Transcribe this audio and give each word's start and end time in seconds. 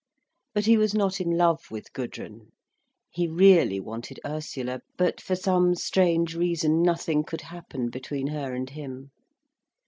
But 0.55 0.65
he 0.65 0.77
was 0.77 0.95
not 0.95 1.21
in 1.21 1.37
love 1.37 1.69
with 1.69 1.93
Gudrun; 1.93 2.53
he 3.11 3.27
really 3.27 3.79
wanted 3.79 4.19
Ursula, 4.25 4.79
but 4.97 5.21
for 5.21 5.35
some 5.35 5.75
strange 5.75 6.35
reason, 6.35 6.81
nothing 6.81 7.23
could 7.23 7.41
happen 7.41 7.91
between 7.91 8.25
her 8.25 8.55
and 8.55 8.67
him. 8.67 9.11